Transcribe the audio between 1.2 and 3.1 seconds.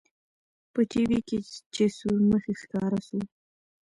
کښې چې سورمخى ښکاره